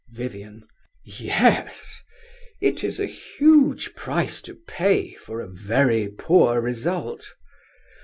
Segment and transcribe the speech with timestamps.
[0.09, 0.67] VIVIAN.
[1.03, 2.01] Yes.
[2.59, 7.35] It is a huge price to pay for a very poor result.